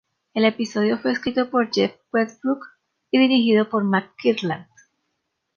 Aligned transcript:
El 0.33 0.45
episodio 0.45 0.97
fue 0.97 1.11
escrito 1.11 1.51
por 1.51 1.71
Jeff 1.71 1.91
Westbrook 2.11 2.65
y 3.11 3.19
dirigido 3.19 3.69
por 3.69 3.83
Mark 3.83 4.15
Kirkland. 4.19 4.65